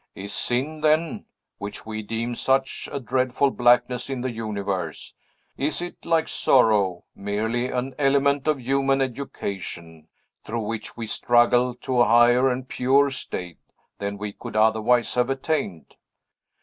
[0.15, 1.25] Is sin, then,
[1.59, 5.13] which we deem such a dreadful blackness in the universe,
[5.57, 10.07] is it, like sorrow, merely an element of human education,
[10.43, 13.59] through which we struggle to a higher and purer state
[13.99, 15.95] than we could otherwise have attained?